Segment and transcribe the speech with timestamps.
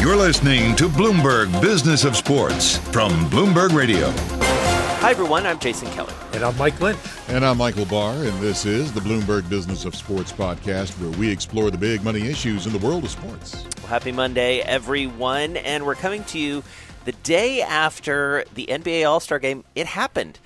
[0.00, 4.10] You're listening to Bloomberg Business of Sports from Bloomberg Radio.
[5.00, 5.44] Hi, everyone.
[5.44, 6.14] I'm Jason Kelly.
[6.32, 6.98] And I'm Mike Lynch.
[7.28, 11.30] And I'm Michael Barr, and this is the Bloomberg Business of Sports podcast, where we
[11.30, 13.62] explore the big money issues in the world of sports.
[13.76, 15.58] Well, happy Monday, everyone.
[15.58, 16.62] And we're coming to you
[17.04, 19.64] the day after the NBA All Star game.
[19.74, 20.38] It happened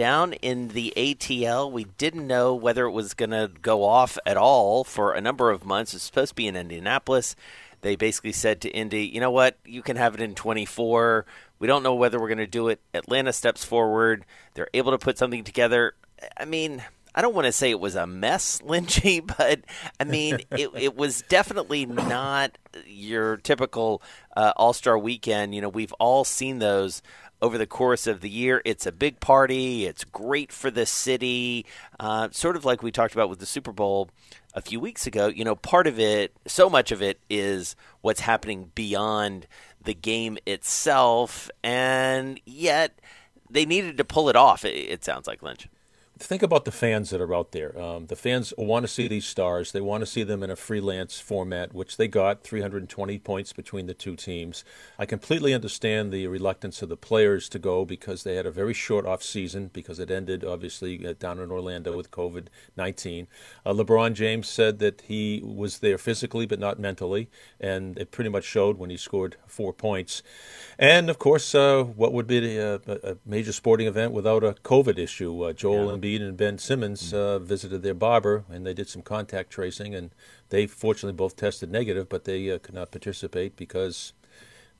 [0.00, 1.70] down in the ATL.
[1.70, 5.50] We didn't know whether it was going to go off at all for a number
[5.50, 5.92] of months.
[5.92, 7.36] It's supposed to be in Indianapolis.
[7.82, 11.26] They basically said to Indy, you know what, you can have it in 24.
[11.58, 12.80] We don't know whether we're going to do it.
[12.94, 14.24] Atlanta steps forward.
[14.54, 15.92] They're able to put something together.
[16.34, 16.82] I mean,
[17.14, 19.60] I don't want to say it was a mess, Lynchy, but
[20.00, 24.00] I mean, it, it was definitely not your typical
[24.34, 25.54] uh, All Star weekend.
[25.54, 27.02] You know, we've all seen those
[27.42, 28.62] over the course of the year.
[28.64, 29.86] It's a big party.
[29.86, 31.66] It's great for the city.
[31.98, 34.08] Uh, sort of like we talked about with the Super Bowl
[34.54, 35.28] a few weeks ago.
[35.28, 39.46] You know, part of it, so much of it, is what's happening beyond
[39.82, 42.98] the game itself, and yet
[43.48, 44.64] they needed to pull it off.
[44.64, 45.68] It, it sounds like Lynch
[46.26, 47.78] think about the fans that are out there.
[47.80, 49.72] Um, the fans want to see these stars.
[49.72, 53.86] They want to see them in a freelance format, which they got 320 points between
[53.86, 54.64] the two teams.
[54.98, 58.74] I completely understand the reluctance of the players to go because they had a very
[58.74, 63.26] short off season because it ended obviously uh, down in Orlando with COVID 19.
[63.64, 68.30] Uh, LeBron James said that he was there physically but not mentally, and it pretty
[68.30, 70.22] much showed when he scored four points.
[70.78, 74.98] And of course, uh, what would be a, a, major sporting event without a COVID
[74.98, 75.42] issue?
[75.42, 75.98] Uh, Joel yeah.
[75.98, 80.10] Embiid And Ben Simmons uh, visited their barber and they did some contact tracing, and
[80.48, 84.12] they fortunately both tested negative, but they uh, could not participate because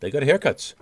[0.01, 0.75] they got haircuts.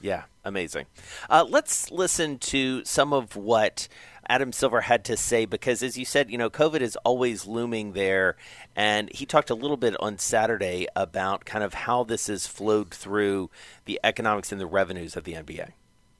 [0.00, 0.86] Yeah, amazing.
[1.30, 3.88] Uh, let's listen to some of what
[4.28, 7.92] Adam Silver had to say because, as you said, you know, COVID is always looming
[7.92, 8.36] there.
[8.74, 12.90] And he talked a little bit on Saturday about kind of how this has flowed
[12.92, 13.50] through
[13.84, 15.70] the economics and the revenues of the NBA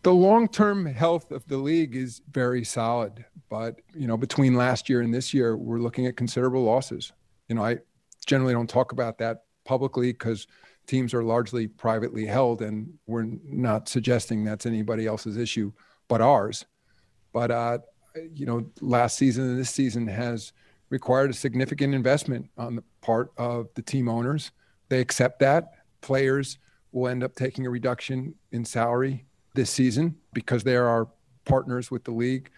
[0.06, 5.00] the long-term health of the league is very solid but you know between last year
[5.00, 7.12] and this year we're looking at considerable losses.
[7.48, 7.78] You know i
[8.24, 10.46] generally don't talk about that publicly because
[10.86, 15.72] teams are largely privately held and we're not suggesting that's anybody else's issue
[16.06, 16.66] but ours.
[17.32, 17.78] But uh,
[18.32, 20.52] you know last season and this season has
[20.88, 24.52] required a significant investment on the part of the team owners.
[24.88, 25.72] They accept that.
[26.00, 26.58] Players
[26.92, 31.08] will end up taking a reduction in salary this season because they are
[31.44, 32.50] partners with the league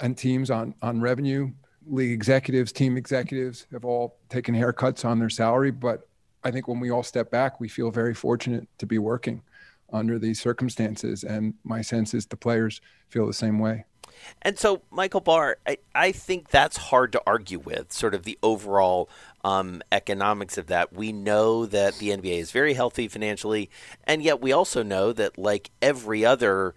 [0.00, 1.50] and teams on on revenue.
[1.86, 6.08] League executives, team executives have all taken haircuts on their salary, but
[6.42, 9.42] I think when we all step back, we feel very fortunate to be working
[9.92, 11.24] under these circumstances.
[11.24, 13.84] And my sense is the players feel the same way.
[14.42, 18.38] And so, Michael Barr, I, I think that's hard to argue with, sort of the
[18.42, 19.08] overall
[19.42, 20.92] um, economics of that.
[20.92, 23.70] We know that the NBA is very healthy financially,
[24.04, 26.74] and yet we also know that, like every other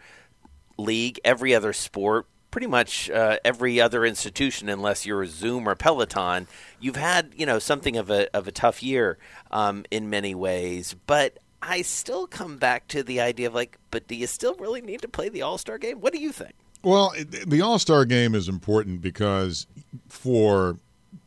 [0.77, 5.75] league, every other sport, pretty much uh, every other institution, unless you're a Zoom or
[5.75, 6.47] Peloton,
[6.79, 9.17] you've had you know something of a of a tough year
[9.51, 10.95] um, in many ways.
[11.05, 14.81] But I still come back to the idea of like, but do you still really
[14.81, 15.99] need to play the All Star game?
[15.99, 16.53] What do you think?
[16.83, 17.13] Well,
[17.45, 19.67] the All Star game is important because
[20.07, 20.77] for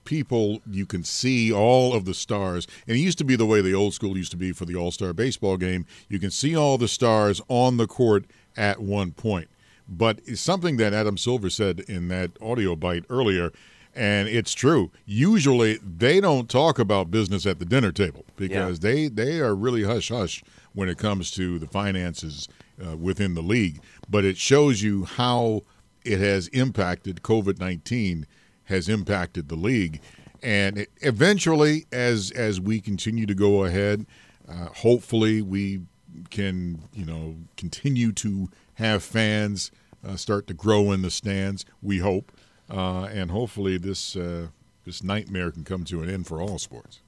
[0.04, 2.66] people you can see all of the stars.
[2.88, 4.74] And it used to be the way the old school used to be for the
[4.74, 5.86] all-star baseball game.
[6.08, 8.24] You can see all the stars on the court
[8.56, 9.48] at one point.
[9.88, 13.52] But it's something that adam silver said in that audio bite earlier
[13.94, 14.90] and it's true.
[15.04, 18.90] Usually they don't talk about business at the dinner table because yeah.
[18.90, 22.48] they they are really hush hush when it comes to the finances
[22.84, 25.62] uh, within the league but it shows you how
[26.04, 28.24] it has impacted covid-19
[28.70, 30.00] has impacted the league.
[30.42, 34.06] And eventually, as as we continue to go ahead,
[34.48, 35.82] uh, hopefully we
[36.30, 39.70] can you know continue to have fans
[40.06, 41.66] uh, start to grow in the stands.
[41.82, 42.32] We hope,
[42.70, 44.46] uh, and hopefully this uh,
[44.86, 47.00] this nightmare can come to an end for all sports.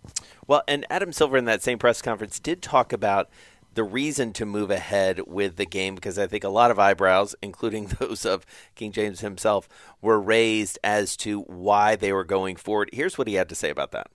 [0.46, 3.30] Well, and Adam Silver in that same press conference did talk about
[3.74, 7.34] the reason to move ahead with the game because I think a lot of eyebrows,
[7.42, 9.68] including those of King James himself,
[10.00, 12.90] were raised as to why they were going forward.
[12.92, 14.08] Here's what he had to say about that.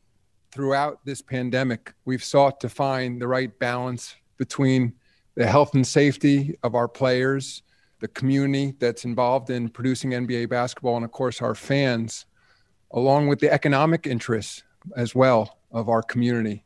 [0.52, 4.94] Throughout this pandemic, we've sought to find the right balance between
[5.36, 7.64] the health and safety of our players,
[8.00, 12.26] the community that's involved in producing NBA basketball, and of course, our fans,
[12.92, 14.64] along with the economic interests
[14.96, 16.64] as well of our community.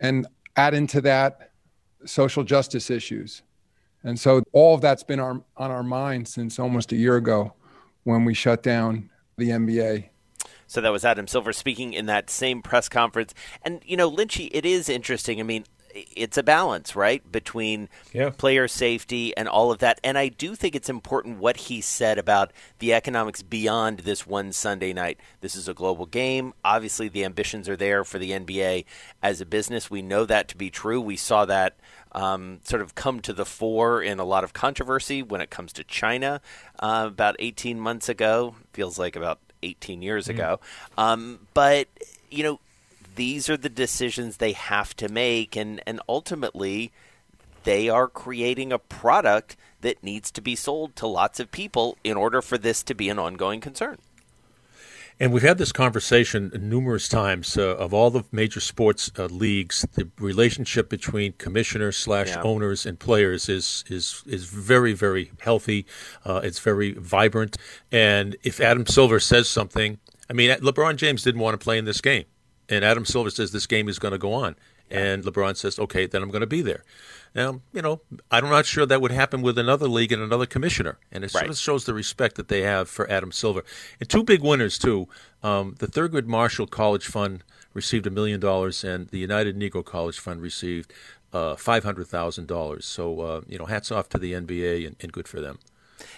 [0.00, 0.26] And
[0.56, 1.52] add into that
[2.06, 3.42] social justice issues.
[4.02, 7.52] And so all of that's been our, on our mind since almost a year ago
[8.04, 10.08] when we shut down the NBA.
[10.68, 13.34] So that was Adam Silver speaking in that same press conference.
[13.62, 15.40] And, you know, Lynchy, it is interesting.
[15.40, 15.64] I mean,
[16.14, 18.30] it's a balance, right, between yeah.
[18.30, 20.00] player safety and all of that.
[20.04, 24.52] And I do think it's important what he said about the economics beyond this one
[24.52, 25.18] Sunday night.
[25.40, 26.52] This is a global game.
[26.64, 28.84] Obviously, the ambitions are there for the NBA
[29.22, 29.90] as a business.
[29.90, 31.00] We know that to be true.
[31.00, 31.76] We saw that.
[32.12, 35.70] Um, sort of come to the fore in a lot of controversy when it comes
[35.74, 36.40] to China
[36.78, 38.54] uh, about 18 months ago.
[38.72, 40.30] Feels like about 18 years mm.
[40.30, 40.60] ago.
[40.96, 41.88] Um, but,
[42.30, 42.60] you know,
[43.16, 46.92] these are the decisions they have to make, and, and ultimately,
[47.64, 52.16] they are creating a product that needs to be sold to lots of people in
[52.16, 53.98] order for this to be an ongoing concern.
[55.18, 59.86] And we've had this conversation numerous times uh, of all the major sports uh, leagues.
[59.94, 62.42] The relationship between commissioners slash yeah.
[62.42, 65.86] owners and players is is is very very healthy.
[66.22, 67.56] Uh, it's very vibrant.
[67.90, 69.98] And if Adam Silver says something,
[70.28, 72.26] I mean, LeBron James didn't want to play in this game
[72.68, 74.56] and Adam Silver says this game is going to go on,
[74.90, 76.82] and LeBron says, "Okay, then I'm going to be there."
[77.34, 80.98] Now, you know, I'm not sure that would happen with another league and another commissioner,
[81.12, 81.40] and it right.
[81.40, 83.62] sort of shows the respect that they have for Adam Silver.
[84.00, 85.06] And two big winners too.
[85.42, 90.18] Um, the Thurgood Marshall College Fund received a million dollars, and the United Negro College
[90.18, 90.92] Fund received
[91.32, 92.86] uh, five hundred thousand dollars.
[92.86, 95.58] So, uh, you know, hats off to the NBA, and, and good for them.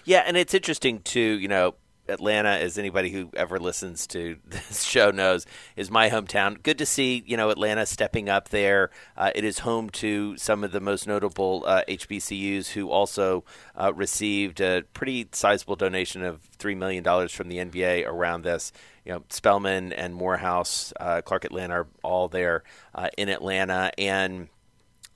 [0.05, 1.21] Yeah, and it's interesting too.
[1.21, 1.75] You know,
[2.09, 5.47] Atlanta, as anybody who ever listens to this show knows,
[5.77, 6.63] is my hometown.
[6.63, 8.91] Good to see you know Atlanta stepping up there.
[9.17, 13.45] Uh, it is home to some of the most notable uh, HBCUs who also
[13.77, 18.73] uh, received a pretty sizable donation of three million dollars from the NBA around this.
[19.05, 22.63] You know, Spelman and Morehouse, uh, Clark Atlanta are all there
[22.95, 24.49] uh, in Atlanta, and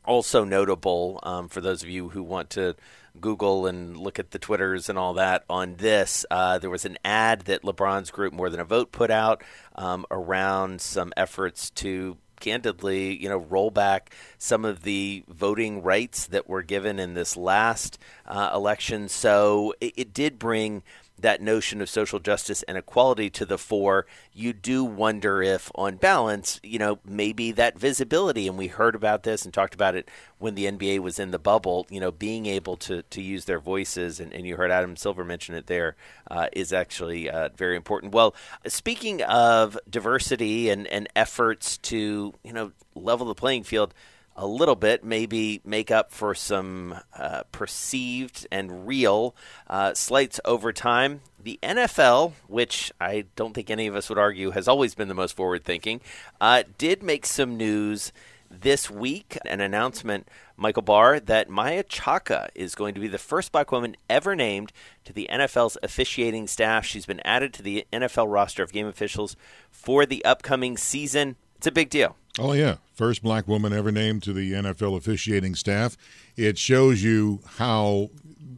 [0.05, 2.75] also notable um, for those of you who want to
[3.21, 6.25] Google and look at the Twitters and all that on this.
[6.31, 9.43] Uh, there was an ad that LeBron's group, More Than a Vote, put out
[9.77, 16.27] um, around some efforts to candidly, you know, roll back some of the voting rights
[16.27, 19.09] that were given in this last uh, election.
[19.09, 20.83] So it, it did bring
[21.23, 25.97] that notion of social justice and equality to the fore, you do wonder if, on
[25.97, 30.09] balance, you know, maybe that visibility, and we heard about this and talked about it
[30.39, 33.61] when the NBA was in the bubble, you know, being able to, to use their
[33.61, 35.97] voices, and, and you heard Adam Silver mention it there,
[36.31, 38.13] uh, is actually uh, very important.
[38.13, 38.35] Well,
[38.67, 43.95] speaking of diversity and, and efforts to, you know, level the playing field,
[44.37, 49.35] a little bit, maybe make up for some uh, perceived and real
[49.69, 51.21] uh, slights over time.
[51.43, 55.15] The NFL, which I don't think any of us would argue has always been the
[55.15, 56.01] most forward thinking,
[56.41, 58.13] uh, did make some news
[58.53, 59.39] this week.
[59.45, 63.97] An announcement, Michael Barr, that Maia Chaka is going to be the first black woman
[64.09, 64.73] ever named
[65.05, 66.85] to the NFL's officiating staff.
[66.85, 69.37] She's been added to the NFL roster of game officials
[69.71, 71.37] for the upcoming season.
[71.63, 72.17] It's a big deal.
[72.41, 72.79] Oh, yeah.
[72.93, 75.97] First black woman ever named to the NFL officiating staff.
[76.37, 78.11] It shows you how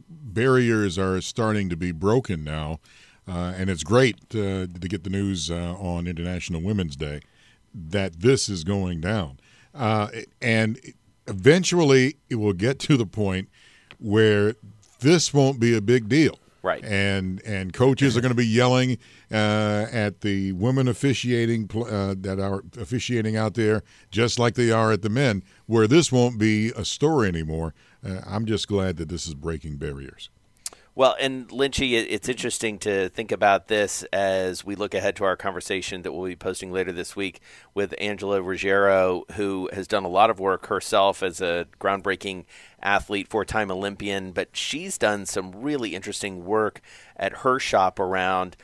[0.09, 2.79] barriers are starting to be broken now.
[3.27, 7.19] Uh, and it's great uh, to get the news uh, on International Women's Day
[7.75, 9.37] that this is going down.
[9.75, 10.07] Uh,
[10.41, 10.79] and
[11.27, 13.49] eventually it will get to the point
[13.99, 14.55] where
[15.01, 16.39] this won't be a big deal.
[16.65, 16.83] Right.
[16.83, 18.97] And and coaches are going to be yelling
[19.31, 24.91] uh, at the women officiating uh, that are officiating out there, just like they are
[24.91, 25.43] at the men.
[25.67, 27.75] Where this won't be a story anymore.
[28.03, 30.31] Uh, I'm just glad that this is breaking barriers.
[30.97, 35.35] Well, and Lynchy, it's interesting to think about this as we look ahead to our
[35.35, 37.41] conversation that we'll be posting later this week
[37.73, 42.45] with Angela Ruggiero, who has done a lot of work herself as a groundbreaking
[42.81, 46.79] athlete, four time Olympian, but she's done some really interesting work
[47.17, 48.55] at her shop around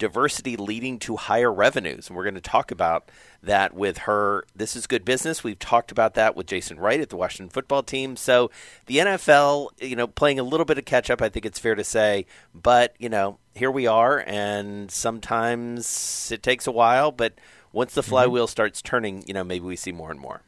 [0.00, 2.08] diversity leading to higher revenues.
[2.08, 3.08] And we're going to talk about
[3.42, 4.44] that with her.
[4.56, 5.44] This is good business.
[5.44, 8.16] We've talked about that with Jason Wright at the Washington football team.
[8.16, 8.50] So
[8.86, 11.76] the NFL, you know, playing a little bit of catch up, I think it's fair
[11.76, 12.26] to say.
[12.52, 14.24] But, you know, here we are.
[14.26, 17.12] And sometimes it takes a while.
[17.12, 17.34] But
[17.72, 18.10] once the mm-hmm.
[18.10, 18.50] flywheel mm-hmm.
[18.50, 20.42] starts turning, you know, maybe we see more and more.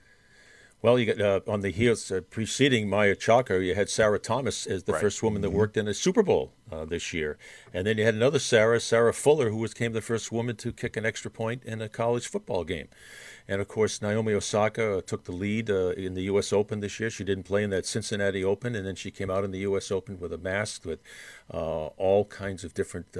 [0.82, 4.66] Well, you got uh, on the heels uh, preceding Maia Chaka, you had Sarah Thomas
[4.66, 5.00] as the right.
[5.00, 5.58] first woman that mm-hmm.
[5.58, 7.38] worked in a Super Bowl uh, this year,
[7.72, 10.96] and then you had another Sarah, Sarah Fuller, who became the first woman to kick
[10.96, 12.88] an extra point in a college football game.
[13.46, 16.52] And of course, Naomi Osaka uh, took the lead uh, in the U.S.
[16.52, 17.10] Open this year.
[17.10, 19.92] She didn't play in that Cincinnati Open, and then she came out in the U.S.
[19.92, 20.98] Open with a mask with
[21.54, 23.16] uh, all kinds of different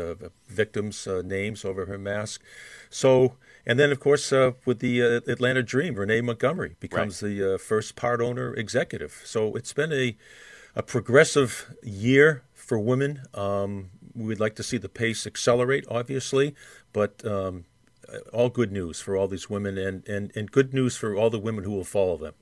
[0.49, 2.43] victims' names over her mask.
[2.91, 7.29] So and then, of course, uh, with the uh, Atlanta Dream, Renee Montgomery becomes right.
[7.29, 9.23] the uh, first part owner executive.
[9.25, 10.17] So it's been a,
[10.75, 13.23] a progressive year for women.
[13.35, 16.55] Um, we'd like to see the pace accelerate, obviously,
[16.93, 17.65] but um,
[18.33, 21.39] all good news for all these women and, and, and good news for all the
[21.39, 22.35] women who will follow them.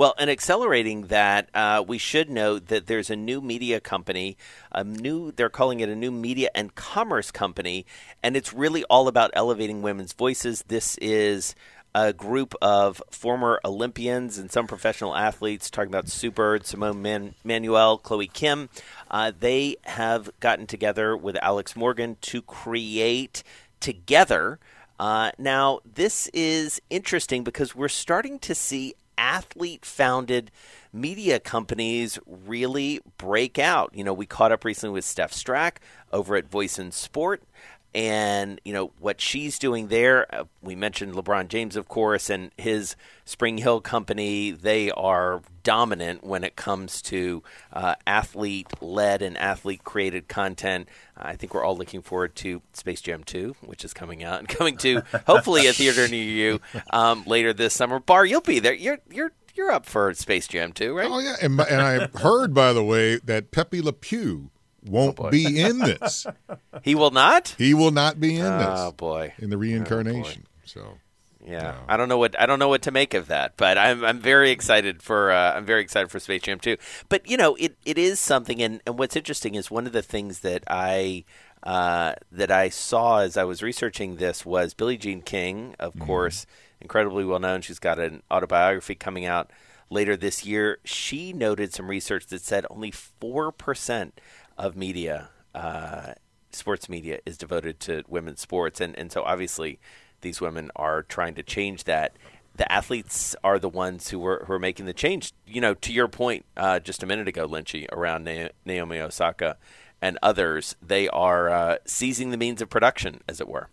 [0.00, 4.38] Well, and accelerating that, uh, we should note that there's a new media company,
[4.72, 7.84] a new they're calling it a new media and commerce company,
[8.22, 10.64] and it's really all about elevating women's voices.
[10.68, 11.54] This is
[11.94, 17.34] a group of former Olympians and some professional athletes, talking about Sue Bird, Simone Man-
[17.44, 18.70] Manuel, Chloe Kim.
[19.10, 23.42] Uh, they have gotten TOGETHXR with Alex Morgan to create
[23.80, 24.58] together.
[24.98, 30.50] Uh, now, this is interesting because we're starting to see athlete founded
[30.92, 33.92] media companies really break out.
[33.94, 35.76] You know, we caught up recently with Steph Strack
[36.12, 37.42] over at Voice In Sport.
[37.92, 42.52] And, you know, what she's doing there, uh, we mentioned LeBron James, of course, and
[42.56, 42.94] his
[43.26, 44.52] SpringHill company.
[44.52, 47.42] They are dominant when it comes to
[47.72, 50.88] uh, athlete led and athlete created content.
[51.16, 54.48] I think we're all looking forward to Space Jam 2, which is coming out and
[54.56, 56.60] coming to hopefully a theater near you
[56.92, 57.98] um, later this summer.
[57.98, 58.74] Barr, you'll be there.
[58.74, 61.10] You're you're you're up for Space Jam 2, right?
[61.10, 64.50] Oh yeah, and, and I heard by the way that Pepe Le Pew
[64.84, 66.26] won't Oh, be in this.
[66.82, 67.54] He will not.
[67.58, 69.34] He will not be in this Oh boy.
[69.38, 70.46] in the reincarnation.
[70.64, 70.98] so
[71.46, 74.04] Yeah, I don't know what I don't know what to make of that, but I'm
[74.04, 76.76] I'm very excited for uh, I'm very excited for Space Jam 2.
[77.08, 80.02] But you know, it, it is something, and, and what's interesting is one of the
[80.02, 81.24] things that I
[81.62, 86.46] uh, that I saw as I was researching this was Billie Jean King, of course,
[86.80, 87.60] incredibly well known.
[87.60, 89.50] She's got an autobiography coming out
[89.90, 90.78] later this year.
[90.84, 94.18] She noted some research that said only four percent
[94.58, 95.30] of media.
[95.54, 96.14] Uh,
[96.52, 99.78] sports media is devoted to women's sports, and, and so obviously
[100.20, 102.16] these women are trying to change that.
[102.56, 105.32] The athletes are the ones who are who are making the change.
[105.46, 109.56] You know, to your point uh, just a minute ago, Lynchy, around Na- Naomi Osaka
[110.02, 113.68] and others, they are uh, seizing the means of production, as it were.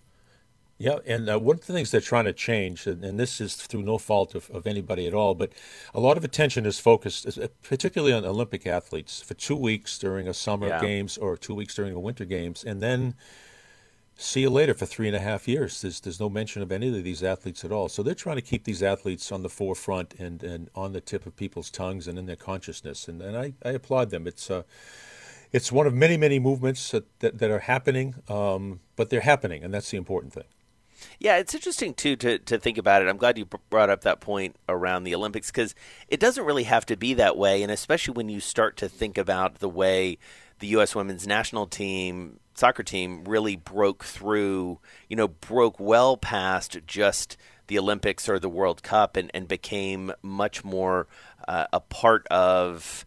[0.80, 3.56] Yeah, and uh, one of the things they're trying to change, and, and this is
[3.56, 5.52] through no fault of, of anybody at all, but
[5.94, 10.28] a lot of attention is focused, uh, particularly on Olympic athletes, for two weeks during
[10.28, 10.80] a summer Yeah.
[10.80, 13.16] games or two weeks during a winter games, and then
[14.16, 15.82] see you later for three and a half years.
[15.82, 17.90] There's, there's no mention of any of these athletes at all.
[17.90, 21.26] So they're trying to keep these athletes on the forefront and, and on the tip
[21.26, 24.28] of people's tongues and in their consciousness, and, and I, I applaud them.
[24.28, 24.62] It's uh,
[25.52, 29.64] it's one of many, many movements that, that, that are happening, um, but they're happening,
[29.64, 30.44] and that's the important thing.
[31.20, 33.08] Yeah, it's interesting too to to think about it.
[33.08, 35.76] I'm glad you brought up that point around the Olympics because
[36.08, 39.18] it doesn't really have to be that way, and especially when you start to think
[39.18, 40.18] about the way
[40.60, 40.96] the U.S.
[40.96, 47.38] women's national team soccer team really broke through, you know, broke well past just
[47.68, 51.08] the Olympics or the World Cup, and and became much more
[51.48, 53.06] uh, a part of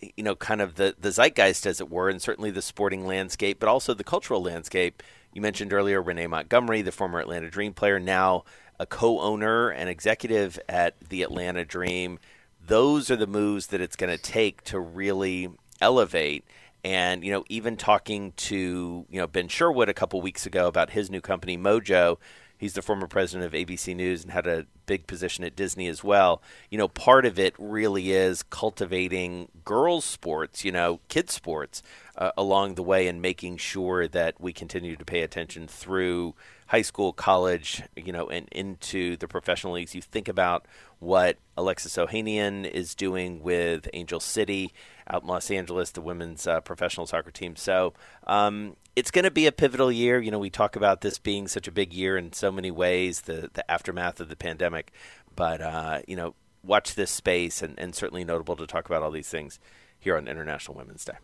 [0.00, 3.58] you know, kind of the, the zeitgeist, as it were, and certainly the sporting landscape,
[3.58, 5.02] but also the cultural landscape.
[5.36, 8.44] You mentioned earlier Renee Montgomery, the former Atlanta Dream player, now
[8.80, 12.18] a co owner and executive at the Atlanta Dream.
[12.66, 16.46] Those are the moves that it's going to take to really elevate.
[16.82, 20.92] And, you know, even talking to, you know, Ben Sherwood a couple weeks ago about
[20.92, 22.16] his new company, Mojo,
[22.58, 26.02] He's the former president of ABC News and had a big position at Disney as
[26.02, 26.42] well.
[26.70, 31.82] You know, part of it really is cultivating girls' sports, you know, kids' sports
[32.16, 36.34] uh, along the way and making sure that we continue to pay attention through
[36.66, 39.94] high school, college, you know, and into the professional leagues.
[39.94, 40.66] You think about
[40.98, 44.72] what Alexis Ohanian is doing with Angel City
[45.08, 47.54] out in Los Angeles, the women's uh, professional soccer team.
[47.54, 47.94] So
[48.26, 50.20] um, it's going to be a pivotal year.
[50.20, 53.22] You know, we talk about this being such a big year in so many ways,
[53.22, 54.92] the the aftermath of the pandemic.
[55.34, 59.10] But uh, you know, watch this space, and, and certainly notable to talk about all
[59.10, 59.60] these things
[59.98, 61.14] here on International Women's Day.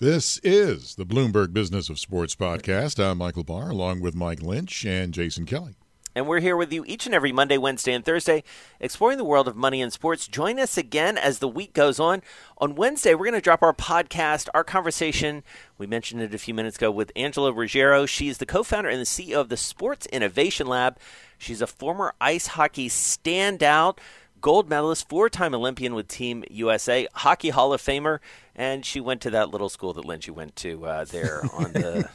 [0.00, 3.04] This is the Bloomberg Business of Sports podcast.
[3.04, 5.74] I'm Michael Barr, along with Mike Lynch and Jason Kelly.
[6.14, 8.44] And we're here with you each and every Monday, Wednesday, and Thursday,
[8.78, 10.28] exploring the world of money and sports.
[10.28, 12.22] Join us again as the week goes on.
[12.58, 15.42] On Wednesday, we're going to drop our podcast, our conversation.
[15.78, 18.06] We mentioned it a few minutes ago with Angela Ruggiero.
[18.06, 20.96] She's the co founder and the CEO of the Sports Innovation Lab.
[21.38, 23.98] She's a former ice hockey standout,
[24.40, 28.18] gold medalist, four time Olympian with Team USA, Hockey Hall of Famer,
[28.54, 32.08] and she went to that little school that Lynchy went to uh, there on the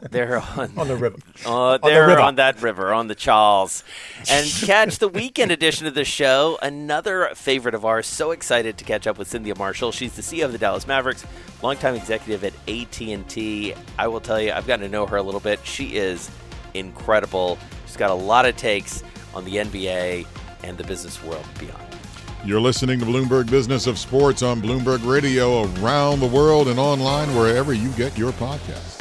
[0.10, 1.16] there on, On the river.
[1.44, 2.20] uh, the there river.
[2.20, 3.82] on that river, on the Charles.
[4.30, 6.58] And catch the weekend edition of the show.
[6.62, 8.06] Another favorite of ours.
[8.06, 9.90] So excited to catch up with Cynthia Marshall.
[9.92, 11.24] She's the CEO of the Dallas Mavericks,
[11.62, 13.74] longtime executive at AT&T.
[13.98, 15.60] I will tell you, I've gotten to know her a little bit.
[15.64, 16.30] She is
[16.74, 17.58] incredible.
[17.86, 19.02] She's got a lot of takes
[19.34, 20.26] on the NBA
[20.64, 21.82] and the business world beyond.
[22.44, 27.34] You're listening to Bloomberg Business of Sports on Bloomberg Radio around the world and online
[27.36, 28.99] wherever you get your podcasts.